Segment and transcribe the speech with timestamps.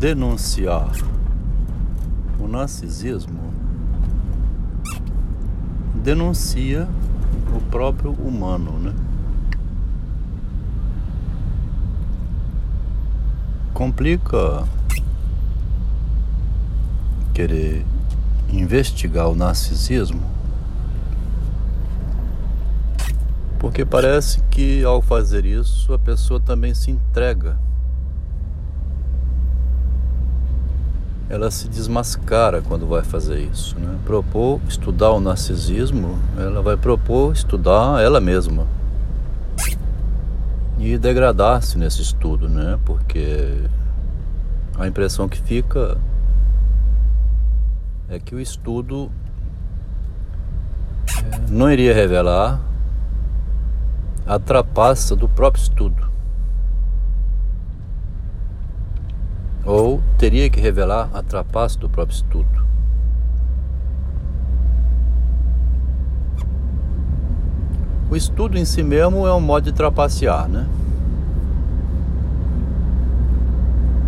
[0.00, 0.90] denunciar
[2.38, 3.52] o narcisismo,
[5.94, 6.88] denuncia
[7.54, 8.94] o próprio humano, né?
[13.74, 14.66] Complica
[17.34, 17.84] querer
[18.50, 20.22] investigar o narcisismo,
[23.58, 27.58] porque parece que ao fazer isso a pessoa também se entrega.
[31.30, 33.78] Ela se desmascara quando vai fazer isso.
[33.78, 33.98] Né?
[34.04, 38.66] Propor estudar o narcisismo, ela vai propor estudar ela mesma
[40.80, 42.78] e degradar-se nesse estudo, né?
[42.86, 43.64] Porque
[44.78, 45.98] a impressão que fica
[48.08, 49.10] é que o estudo
[51.06, 52.60] é, não iria revelar
[54.26, 56.10] a trapaça do próprio estudo.
[59.64, 62.66] Ou teria que revelar a trapaça do próprio estudo.
[68.10, 70.66] O estudo em si mesmo é um modo de trapacear, né?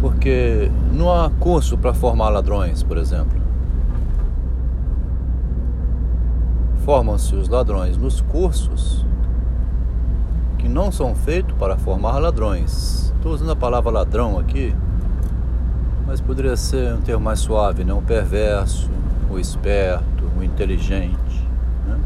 [0.00, 3.44] Porque não há curso para formar ladrões, por exemplo.
[6.84, 9.06] formam-se os ladrões nos cursos
[10.58, 13.10] que não são feitos para formar ladrões.
[13.16, 14.76] Estou usando a palavra ladrão aqui,
[16.14, 17.92] mas poderia ser um termo mais suave, né?
[17.92, 18.88] O perverso,
[19.28, 21.44] o esperto, o inteligente.
[21.88, 21.98] Né?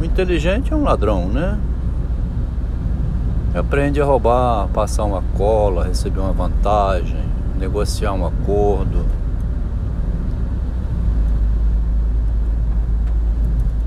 [0.00, 1.58] O inteligente é um ladrão, né?
[3.56, 7.24] Aprende a roubar, passar uma cola, receber uma vantagem,
[7.58, 9.04] negociar um acordo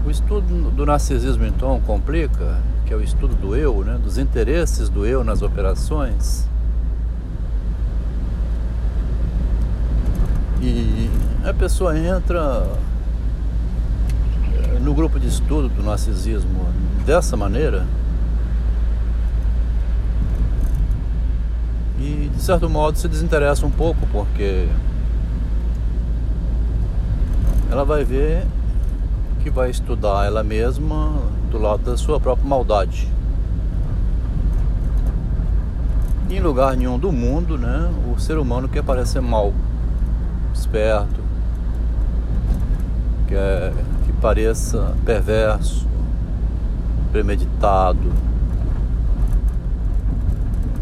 [0.06, 4.88] O estudo do narcisismo então complica, que é o estudo do eu, né, dos interesses
[4.88, 6.48] do eu nas operações.
[10.68, 11.12] E
[11.48, 12.68] a pessoa entra
[14.52, 16.66] eh, no grupo de estudo do narcisismo
[17.06, 17.86] dessa maneira
[22.00, 24.68] e de certo modo se desinteressa um pouco porque
[27.70, 28.44] ela vai ver
[29.44, 31.14] que vai estudar ela mesma
[31.52, 33.08] do lado da sua própria maldade.
[36.28, 39.54] em lugar nenhum do mundo, né, o ser humano quer parecer mal,
[40.56, 41.22] esperto,
[43.28, 43.74] quer
[44.06, 45.88] que pareça perverso,
[47.12, 48.12] premeditado.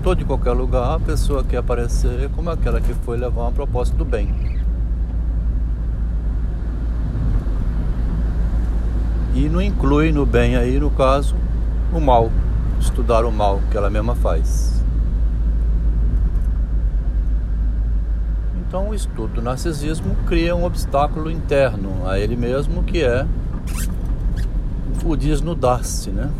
[0.03, 3.95] Todo e qualquer lugar a pessoa quer aparecer como aquela que foi levar uma proposta
[3.95, 4.53] do bem.
[9.33, 11.35] E não inclui no bem aí, no caso,
[11.91, 12.29] o mal,
[12.79, 14.72] estudar o mal que ela mesma faz.
[18.73, 23.23] Então o estudo do narcisismo cria um obstáculo interno a ele mesmo que é
[25.05, 26.31] o desnudar-se, né?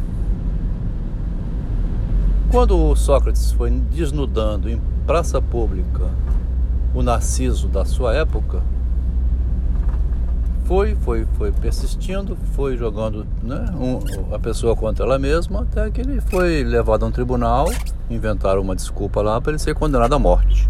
[2.50, 6.10] Quando Sócrates foi desnudando em praça pública
[6.96, 8.64] o narciso da sua época,
[10.66, 16.02] foi, foi, foi persistindo, foi jogando né, um, a pessoa contra ela mesma, até que
[16.02, 17.70] ele foi levado a um tribunal,
[18.10, 20.68] inventaram uma desculpa lá para ele ser condenado à morte.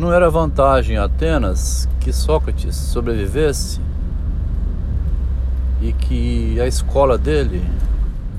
[0.00, 3.78] Não era vantagem Atenas que Sócrates sobrevivesse
[5.78, 7.62] e que a escola dele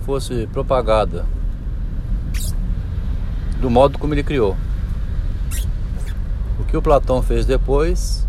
[0.03, 1.23] fosse propagada
[3.59, 4.57] do modo como ele criou.
[6.59, 8.27] O que o Platão fez depois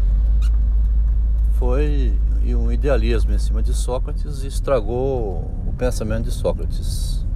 [1.54, 2.12] foi
[2.44, 7.26] um idealismo em cima de Sócrates e estragou o pensamento de Sócrates.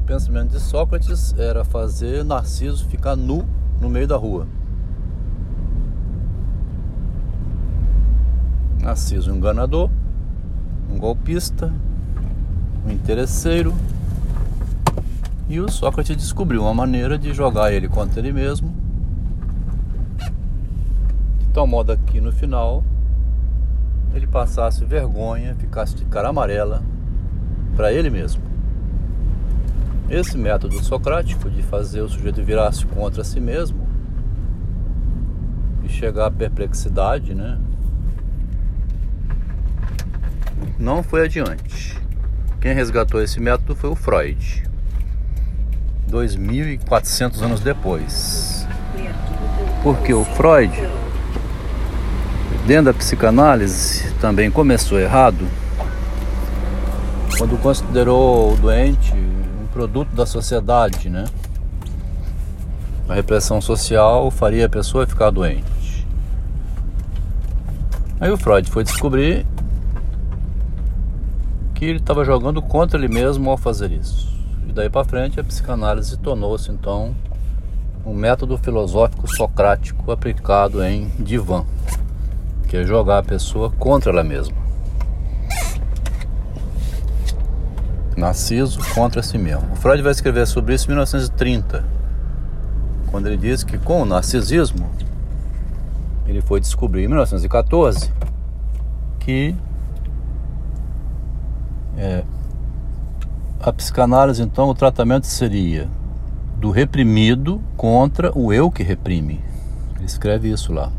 [0.00, 3.44] O pensamento de Sócrates era fazer Narciso ficar nu
[3.80, 4.46] no meio da rua.
[8.80, 9.90] Narciso um enganador,
[10.90, 11.72] um golpista,
[12.86, 13.74] um interesseiro.
[15.48, 18.84] E o Sócrates descobriu uma maneira de jogar ele contra ele mesmo
[21.54, 22.82] tal modo que no final
[24.12, 26.82] ele passasse vergonha, ficasse de cara amarela
[27.76, 28.42] para ele mesmo.
[30.14, 33.84] Esse método socrático de fazer o sujeito virar-se contra si mesmo
[35.82, 37.58] e chegar à perplexidade, né?
[40.78, 42.00] Não foi adiante.
[42.60, 44.62] Quem resgatou esse método foi o Freud.
[46.06, 48.68] 2400 anos depois.
[49.82, 50.72] Porque o Freud
[52.68, 55.44] dentro da psicanálise também começou errado
[57.36, 59.12] quando considerou o doente
[59.74, 61.24] produto da sociedade, né?
[63.08, 66.06] A repressão social faria a pessoa ficar doente.
[68.20, 69.44] Aí o Freud foi descobrir
[71.74, 74.32] que ele estava jogando contra ele mesmo ao fazer isso.
[74.68, 77.12] E daí para frente a psicanálise tornou-se então
[78.06, 81.64] um método filosófico socrático aplicado em divã,
[82.68, 84.63] que é jogar a pessoa contra ela mesma.
[88.16, 89.72] Narciso contra si mesmo.
[89.72, 91.84] O Freud vai escrever sobre isso em 1930,
[93.10, 94.88] quando ele diz que com o narcisismo
[96.26, 98.10] ele foi descobrir em 1914
[99.20, 99.54] que
[101.96, 102.24] é,
[103.60, 105.88] a psicanálise, então, o tratamento seria
[106.58, 109.40] do reprimido contra o eu que reprime.
[109.96, 110.92] Ele escreve isso lá.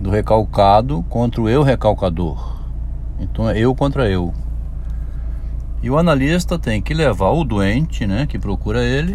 [0.00, 2.56] Do recalcado contra o eu recalcador.
[3.20, 4.34] Então é eu contra eu.
[5.82, 9.14] E o analista tem que levar o doente, né, que procura ele,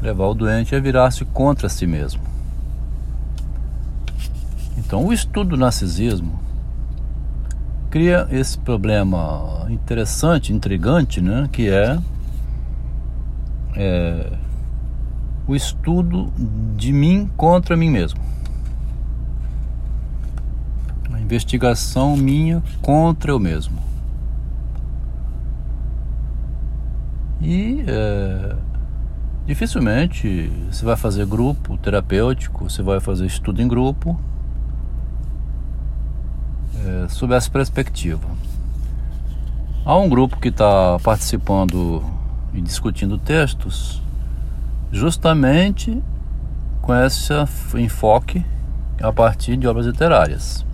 [0.00, 2.20] levar o doente a virar-se contra si mesmo.
[4.76, 6.38] Então, o estudo do narcisismo
[7.88, 11.48] cria esse problema interessante, intrigante, né?
[11.52, 11.98] Que é,
[13.76, 14.32] é
[15.46, 16.32] o estudo
[16.76, 18.20] de mim contra mim mesmo.
[21.12, 23.91] A investigação minha contra eu mesmo.
[27.42, 28.56] E é,
[29.44, 34.18] dificilmente você vai fazer grupo terapêutico, você vai fazer estudo em grupo
[36.84, 38.28] é, sob essa perspectiva.
[39.84, 42.02] Há um grupo que está participando
[42.54, 44.00] e discutindo textos
[44.92, 46.00] justamente
[46.80, 47.32] com esse
[47.76, 48.44] enfoque
[49.02, 50.64] a partir de obras literárias.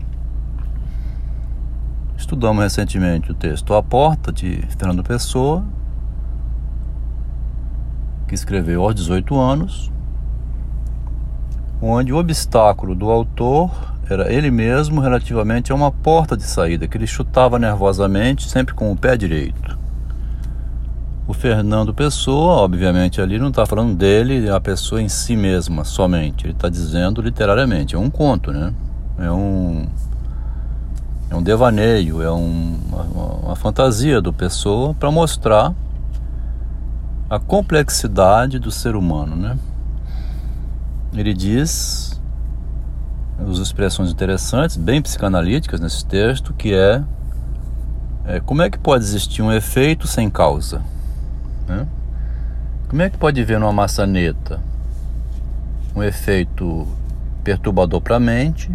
[2.17, 5.65] Estudamos recentemente o texto A Porta de Fernando Pessoa,
[8.29, 9.91] que escreveu aos 18 anos,
[11.83, 13.71] onde o obstáculo do autor
[14.09, 18.93] era ele mesmo relativamente a uma porta de saída que ele chutava nervosamente, sempre com
[18.93, 19.79] o pé direito.
[21.27, 26.47] O Fernando Pessoa, obviamente, ali não está falando dele, a pessoa em si mesma somente.
[26.47, 27.95] Ele está dizendo literariamente.
[27.95, 28.73] É um conto, né?
[29.19, 29.87] É um,
[31.31, 35.75] é um devaneio, é um, uma, uma fantasia do Pessoa para mostrar
[37.29, 39.59] a complexidade do ser humano, né?
[41.13, 42.19] Ele diz
[43.47, 47.03] usa expressões interessantes, bem psicanalíticas nesse texto, que é,
[48.25, 50.83] é como é que pode existir um efeito sem causa?
[51.69, 51.87] Né?
[52.89, 54.61] Como é que pode haver numa maçaneta
[55.95, 56.87] um efeito
[57.45, 58.71] perturbador para a mente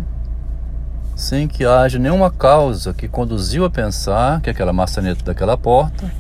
[1.16, 6.12] sem que haja nenhuma causa que conduziu a pensar que aquela maçaneta daquela porta.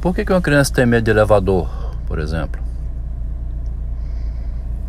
[0.00, 1.68] Por que, que uma criança tem medo de elevador,
[2.06, 2.62] por exemplo?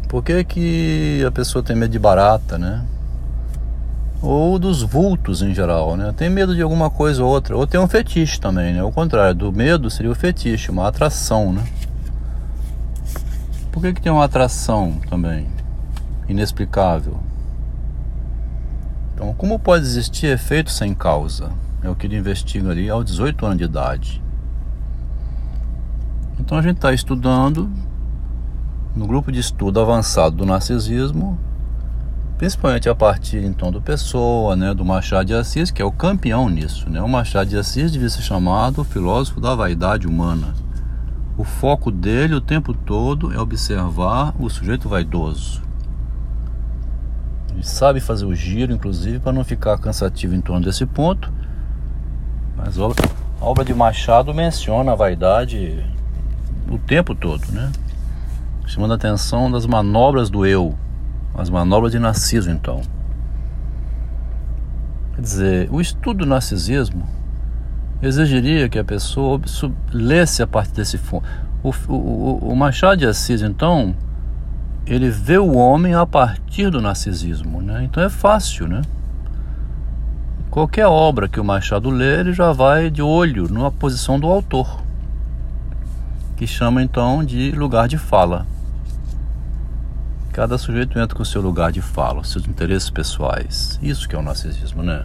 [0.07, 2.85] Por que, que a pessoa tem medo de barata, né?
[4.21, 6.13] Ou dos vultos em geral, né?
[6.15, 7.55] Tem medo de alguma coisa ou outra.
[7.55, 8.81] Ou tem um fetiche também, né?
[8.81, 11.63] O contrário, do medo seria o fetiche, uma atração, né?
[13.71, 15.47] Por que, que tem uma atração também?
[16.27, 17.19] Inexplicável.
[19.13, 21.51] Então, como pode existir efeito sem causa?
[21.83, 24.21] É o que ele investiga ali aos 18 anos de idade.
[26.39, 27.69] Então a gente está estudando
[28.95, 31.37] no grupo de estudo avançado do narcisismo,
[32.37, 36.49] principalmente a partir então do Pessoa, né, do Machado de Assis, que é o campeão
[36.49, 36.89] nisso.
[36.89, 37.01] Né?
[37.01, 40.53] O Machado de Assis devia ser chamado filósofo da vaidade humana.
[41.37, 45.61] O foco dele o tempo todo é observar o sujeito vaidoso.
[47.51, 51.31] Ele sabe fazer o giro, inclusive, para não ficar cansativo em torno desse ponto.
[52.56, 52.89] Mas a
[53.39, 55.83] obra de Machado menciona a vaidade
[56.69, 57.71] o tempo todo, né?
[58.68, 60.76] chamando a atenção das manobras do eu,
[61.33, 62.81] as manobras de narciso, então.
[65.16, 67.07] Quer dizer, o estudo do narcisismo
[68.02, 69.42] exigiria que a pessoa
[69.92, 71.24] lesse a partir desse fundo.
[71.64, 73.95] O, o, o Machado de Assis, então,
[74.86, 77.83] ele vê o homem a partir do narcisismo, né?
[77.86, 78.81] Então é fácil, né?
[80.52, 84.81] Qualquer obra que o Machado lê, ele já vai de olho na posição do autor,
[86.37, 88.45] que chama então de lugar de fala.
[90.31, 93.79] Cada sujeito entra com o seu lugar de fala, seus interesses pessoais.
[93.81, 95.03] Isso que é o narcisismo, né?